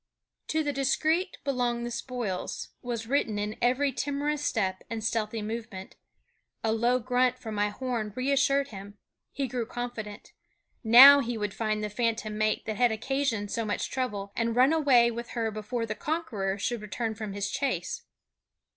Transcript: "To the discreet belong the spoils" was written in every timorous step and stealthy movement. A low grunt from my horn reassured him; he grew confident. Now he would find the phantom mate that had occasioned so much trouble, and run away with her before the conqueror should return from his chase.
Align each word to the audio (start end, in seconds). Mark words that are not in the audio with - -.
"To 0.47 0.63
the 0.63 0.73
discreet 0.73 1.37
belong 1.43 1.83
the 1.83 1.91
spoils" 1.91 2.69
was 2.81 3.05
written 3.05 3.37
in 3.37 3.55
every 3.61 3.91
timorous 3.91 4.43
step 4.43 4.81
and 4.89 5.03
stealthy 5.03 5.43
movement. 5.43 5.95
A 6.63 6.71
low 6.71 6.97
grunt 6.97 7.37
from 7.37 7.53
my 7.53 7.69
horn 7.69 8.11
reassured 8.15 8.69
him; 8.69 8.97
he 9.31 9.47
grew 9.47 9.67
confident. 9.67 10.33
Now 10.83 11.19
he 11.19 11.37
would 11.37 11.53
find 11.53 11.83
the 11.83 11.89
phantom 11.91 12.35
mate 12.35 12.65
that 12.65 12.77
had 12.77 12.91
occasioned 12.91 13.51
so 13.51 13.63
much 13.63 13.91
trouble, 13.91 14.31
and 14.35 14.55
run 14.55 14.73
away 14.73 15.11
with 15.11 15.29
her 15.37 15.51
before 15.51 15.85
the 15.85 15.93
conqueror 15.93 16.57
should 16.57 16.81
return 16.81 17.13
from 17.13 17.33
his 17.33 17.51
chase. 17.51 18.01